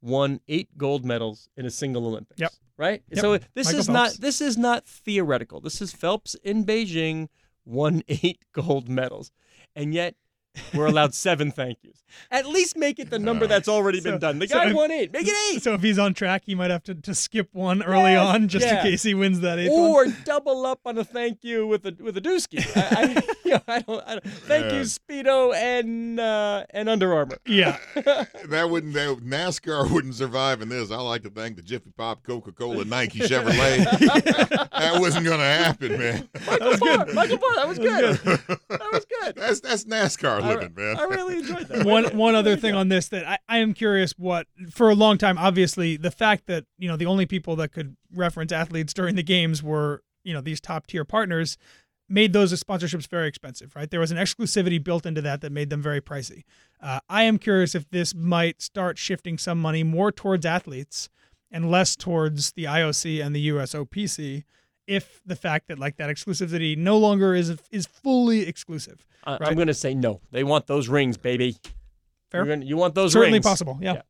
won 0.00 0.40
eight 0.48 0.76
gold 0.76 1.04
medals 1.04 1.48
in 1.56 1.66
a 1.66 1.70
single 1.70 2.06
Olympics. 2.06 2.40
Yep. 2.40 2.52
Right. 2.76 3.02
Yep. 3.10 3.18
So 3.20 3.38
this 3.54 3.66
Michael 3.66 3.80
is 3.80 3.86
Phelps. 3.86 3.88
not 3.88 4.12
this 4.20 4.40
is 4.40 4.56
not 4.56 4.86
theoretical. 4.86 5.60
This 5.60 5.80
is 5.82 5.92
Phelps 5.92 6.34
in 6.42 6.64
Beijing 6.64 7.28
won 7.64 8.02
eight 8.08 8.44
gold 8.52 8.88
medals, 8.88 9.30
and 9.76 9.92
yet 9.94 10.14
we're 10.74 10.86
allowed 10.86 11.14
seven 11.14 11.50
thank 11.50 11.78
yous. 11.82 12.02
At 12.32 12.46
least 12.46 12.76
make 12.76 12.98
it 12.98 13.08
the 13.08 13.20
number 13.20 13.46
that's 13.46 13.68
already 13.68 14.00
So- 14.00 14.10
been 14.10 14.18
done. 14.20 14.38
The 14.40 14.48
so 14.48 14.56
guy 14.56 14.70
if- 14.70 14.74
won 14.74 14.90
eight. 14.90 15.12
Make 15.12 15.28
it 15.28 15.34
eight. 15.54 15.62
So 15.62 15.74
if 15.74 15.80
he's 15.82 15.98
on 15.98 16.12
track, 16.12 16.42
he 16.44 16.54
might 16.56 16.70
have 16.70 16.82
to, 16.84 16.94
to 16.94 17.14
skip 17.14 17.48
one 17.52 17.82
early 17.84 18.12
Yes, 18.12 18.34
on 18.34 18.48
just 18.48 18.66
yeah. 18.66 18.78
in 18.78 18.82
case 18.82 19.02
he 19.04 19.14
wins 19.14 19.40
that 19.40 19.58
eighth 19.60 19.70
one. 19.70 19.80
or 19.90 20.06
double 20.24 20.66
up 20.66 20.80
on 20.84 20.98
a 20.98 21.04
thank 21.04 21.44
you 21.44 21.66
with 21.68 21.86
a 21.86 21.94
with 22.00 22.16
a 22.16 22.20
dooski. 22.20 22.64
I, 22.76 23.14
I, 23.14 23.34
you 23.44 23.50
know, 23.52 23.60
I 23.68 23.78
don't, 23.80 24.04
I 24.08 24.12
don't. 24.14 24.24
Thank 24.26 24.72
you, 24.72 24.80
Speedo 24.80 25.54
and 25.54 26.18
uh, 26.18 26.64
and 26.70 26.88
Under 26.88 27.14
Armour. 27.14 27.38
Yeah. 27.46 27.78
That 27.94 28.68
wouldn't 28.70 28.94
that, 28.94 29.18
NASCAR 29.24 29.88
wouldn't 29.90 30.14
survive 30.16 30.62
in 30.62 30.68
this. 30.68 30.90
I 30.90 30.96
like 30.96 31.22
to 31.22 31.30
thank 31.30 31.56
the 31.56 31.62
Jiffy 31.62 31.92
Pop, 31.96 32.22
Coca 32.24 32.50
Cola, 32.52 32.84
Nike, 32.84 33.20
Chevrolet. 33.20 33.84
that 34.70 35.00
wasn't 35.00 35.26
gonna 35.26 35.42
happen, 35.44 35.96
man. 35.98 36.28
Michael 36.46 36.76
Barr, 36.78 37.06
Michael 37.14 37.38
Barr, 37.38 37.54
that 37.56 37.68
was 37.68 37.78
good. 37.78 38.16
That 38.68 38.88
was 38.92 39.04
good. 39.04 39.36
That's 39.36 39.60
that's 39.60 39.84
NASCAR 39.84 40.39
I, 40.44 40.54
looking, 40.54 40.74
man. 40.74 40.98
I 40.98 41.04
really 41.04 41.38
enjoyed 41.38 41.68
that. 41.68 41.84
one 41.86 42.04
one 42.16 42.34
other 42.34 42.56
thing 42.56 42.74
on 42.74 42.88
this 42.88 43.08
that 43.08 43.26
I, 43.26 43.38
I 43.48 43.58
am 43.58 43.74
curious 43.74 44.12
what 44.12 44.46
for 44.70 44.90
a 44.90 44.94
long 44.94 45.18
time 45.18 45.38
obviously 45.38 45.96
the 45.96 46.10
fact 46.10 46.46
that 46.46 46.64
you 46.78 46.88
know 46.88 46.96
the 46.96 47.06
only 47.06 47.26
people 47.26 47.56
that 47.56 47.72
could 47.72 47.96
reference 48.14 48.52
athletes 48.52 48.92
during 48.92 49.16
the 49.16 49.22
games 49.22 49.62
were 49.62 50.02
you 50.24 50.32
know 50.32 50.40
these 50.40 50.60
top 50.60 50.86
tier 50.86 51.04
partners 51.04 51.56
made 52.08 52.32
those 52.32 52.52
sponsorships 52.62 53.06
very 53.06 53.28
expensive 53.28 53.74
right 53.76 53.90
there 53.90 54.00
was 54.00 54.10
an 54.10 54.18
exclusivity 54.18 54.82
built 54.82 55.06
into 55.06 55.22
that 55.22 55.40
that 55.40 55.52
made 55.52 55.70
them 55.70 55.80
very 55.82 56.00
pricey 56.00 56.42
uh, 56.82 57.00
i 57.08 57.22
am 57.22 57.38
curious 57.38 57.74
if 57.74 57.88
this 57.90 58.14
might 58.14 58.60
start 58.60 58.98
shifting 58.98 59.38
some 59.38 59.60
money 59.60 59.82
more 59.82 60.10
towards 60.10 60.44
athletes 60.44 61.08
and 61.50 61.70
less 61.70 61.96
towards 61.96 62.52
the 62.52 62.64
ioc 62.64 63.24
and 63.24 63.34
the 63.34 63.48
usopc 63.48 64.44
if 64.86 65.20
the 65.26 65.36
fact 65.36 65.68
that 65.68 65.78
like 65.78 65.96
that 65.96 66.10
exclusivity 66.10 66.76
no 66.76 66.98
longer 66.98 67.34
is 67.34 67.56
is 67.70 67.86
fully 67.86 68.46
exclusive 68.48 69.04
uh, 69.24 69.30
I, 69.30 69.32
right. 69.32 69.48
I'm 69.50 69.54
going 69.54 69.66
to 69.68 69.74
say 69.74 69.94
no. 69.94 70.20
They 70.30 70.44
want 70.44 70.66
those 70.66 70.88
rings, 70.88 71.16
baby. 71.16 71.56
Fair. 72.30 72.44
You're 72.44 72.56
gonna- 72.56 72.66
you 72.66 72.76
want 72.76 72.94
those 72.94 73.12
certainly 73.12 73.34
rings. 73.36 73.44
Certainly 73.44 73.74
possible 73.74 73.78
yeah. 73.82 73.94
Yeah. 73.94 74.02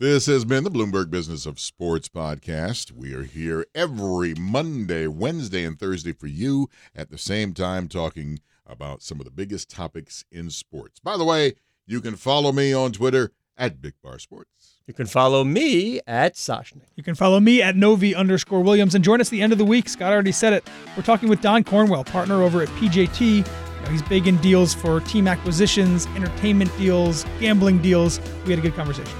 This 0.00 0.26
has 0.26 0.44
been 0.44 0.64
the 0.64 0.70
Bloomberg 0.72 1.08
Business 1.10 1.46
of 1.46 1.60
Sports 1.60 2.08
podcast. 2.08 2.90
We 2.90 3.14
are 3.14 3.22
here 3.22 3.64
every 3.76 4.34
Monday, 4.34 5.06
Wednesday, 5.06 5.64
and 5.64 5.78
Thursday 5.78 6.12
for 6.12 6.26
you 6.26 6.68
at 6.96 7.10
the 7.10 7.18
same 7.18 7.54
time 7.54 7.86
talking 7.86 8.40
about 8.66 9.02
some 9.02 9.20
of 9.20 9.24
the 9.24 9.30
biggest 9.30 9.70
topics 9.70 10.24
in 10.32 10.50
sports. 10.50 10.98
By 10.98 11.16
the 11.16 11.24
way, 11.24 11.54
you 11.86 12.00
can 12.00 12.16
follow 12.16 12.50
me 12.50 12.72
on 12.72 12.90
Twitter 12.90 13.30
at 13.56 13.80
Big 13.80 13.94
Barr 14.02 14.18
Sports. 14.18 14.73
You 14.86 14.92
can 14.92 15.06
follow 15.06 15.44
me 15.44 16.00
at 16.06 16.34
Soshnick. 16.34 16.88
You 16.94 17.02
can 17.02 17.14
follow 17.14 17.40
me 17.40 17.62
at 17.62 17.74
Novy 17.74 18.14
underscore 18.14 18.60
Williams 18.60 18.94
and 18.94 19.02
join 19.02 19.18
us 19.18 19.28
at 19.28 19.30
the 19.30 19.40
end 19.40 19.50
of 19.50 19.58
the 19.58 19.64
week. 19.64 19.88
Scott 19.88 20.12
already 20.12 20.30
said 20.30 20.52
it. 20.52 20.68
We're 20.94 21.02
talking 21.02 21.30
with 21.30 21.40
Don 21.40 21.64
Cornwell, 21.64 22.04
partner 22.04 22.42
over 22.42 22.60
at 22.60 22.68
PJT. 22.68 23.20
You 23.38 23.42
know, 23.42 23.90
he's 23.90 24.02
big 24.02 24.26
in 24.26 24.36
deals 24.38 24.74
for 24.74 25.00
team 25.00 25.26
acquisitions, 25.26 26.06
entertainment 26.08 26.70
deals, 26.76 27.24
gambling 27.40 27.80
deals. 27.80 28.20
We 28.44 28.50
had 28.50 28.58
a 28.58 28.62
good 28.62 28.74
conversation. 28.74 29.16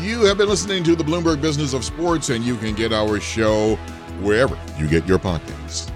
You 0.00 0.24
have 0.26 0.38
been 0.38 0.48
listening 0.48 0.84
to 0.84 0.94
the 0.94 1.02
Bloomberg 1.02 1.40
Business 1.40 1.72
of 1.72 1.84
Sports, 1.84 2.28
and 2.28 2.44
you 2.44 2.56
can 2.56 2.74
get 2.76 2.92
our 2.92 3.18
show 3.18 3.74
wherever 4.20 4.56
you 4.78 4.86
get 4.86 5.04
your 5.06 5.18
podcasts. 5.18 5.90